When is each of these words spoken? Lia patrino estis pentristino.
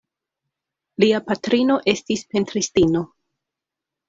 Lia 1.03 1.19
patrino 1.27 1.77
estis 1.93 2.25
pentristino. 2.33 3.05